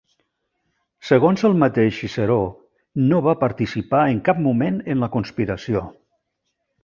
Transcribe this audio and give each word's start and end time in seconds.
Segons 1.09 1.43
el 1.49 1.57
mateix 1.63 1.99
Ciceró 2.03 2.37
no 3.11 3.21
va 3.27 3.35
participar 3.43 4.01
en 4.15 4.21
cap 4.29 4.41
moment 4.47 4.79
en 4.95 5.05
la 5.05 5.11
conspiració. 5.17 5.85